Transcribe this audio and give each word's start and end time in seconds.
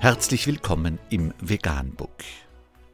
Herzlich 0.00 0.46
willkommen 0.46 1.00
im 1.10 1.34
Veganbook. 1.40 2.22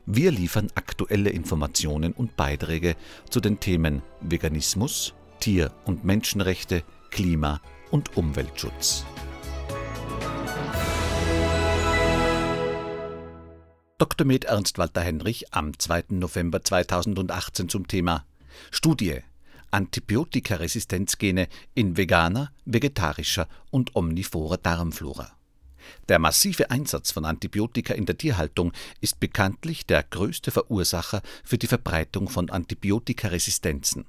Wir 0.06 0.30
liefern 0.30 0.68
aktuelle 0.74 1.28
Informationen 1.28 2.14
und 2.14 2.34
Beiträge 2.34 2.96
zu 3.28 3.40
den 3.40 3.60
Themen 3.60 4.00
Veganismus, 4.22 5.12
Tier- 5.38 5.70
und 5.84 6.06
Menschenrechte, 6.06 6.82
Klima- 7.10 7.60
und 7.90 8.16
Umweltschutz. 8.16 9.04
Dr. 13.98 14.26
Med 14.26 14.46
Ernst 14.46 14.78
Walter 14.78 15.02
Henrich 15.02 15.52
am 15.52 15.78
2. 15.78 16.04
November 16.08 16.64
2018 16.64 17.68
zum 17.68 17.86
Thema 17.86 18.24
Studie 18.70 19.20
Antibiotikaresistenzgene 19.70 21.48
in 21.74 21.98
veganer, 21.98 22.50
vegetarischer 22.64 23.46
und 23.70 23.94
omnivorer 23.94 24.56
Darmflora. 24.56 25.32
Der 26.08 26.18
massive 26.18 26.70
Einsatz 26.70 27.10
von 27.10 27.24
Antibiotika 27.24 27.94
in 27.94 28.06
der 28.06 28.18
Tierhaltung 28.18 28.72
ist 29.00 29.20
bekanntlich 29.20 29.86
der 29.86 30.02
größte 30.02 30.50
Verursacher 30.50 31.22
für 31.44 31.58
die 31.58 31.66
Verbreitung 31.66 32.28
von 32.28 32.50
Antibiotikaresistenzen. 32.50 34.06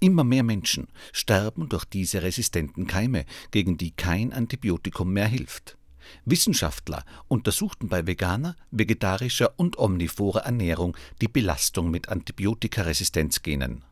Immer 0.00 0.24
mehr 0.24 0.42
Menschen 0.42 0.88
sterben 1.12 1.68
durch 1.68 1.84
diese 1.84 2.22
resistenten 2.22 2.86
Keime, 2.86 3.24
gegen 3.50 3.78
die 3.78 3.92
kein 3.92 4.32
Antibiotikum 4.32 5.12
mehr 5.12 5.28
hilft. 5.28 5.76
Wissenschaftler 6.24 7.04
untersuchten 7.28 7.88
bei 7.88 8.06
veganer, 8.06 8.56
vegetarischer 8.70 9.54
und 9.56 9.78
omnivorer 9.78 10.40
Ernährung 10.40 10.96
die 11.20 11.28
Belastung 11.28 11.90
mit 11.90 12.08
Antibiotikaresistenzgenen. 12.08 13.84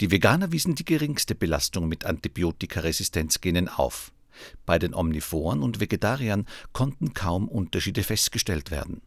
Die 0.00 0.10
Veganer 0.10 0.52
wiesen 0.52 0.74
die 0.74 0.84
geringste 0.84 1.34
Belastung 1.34 1.88
mit 1.88 2.04
Antibiotikaresistenzgenen 2.04 3.68
auf. 3.68 4.12
Bei 4.66 4.78
den 4.78 4.94
Omnivoren 4.94 5.62
und 5.62 5.80
Vegetariern 5.80 6.46
konnten 6.72 7.14
kaum 7.14 7.48
Unterschiede 7.48 8.02
festgestellt 8.02 8.70
werden. 8.70 9.00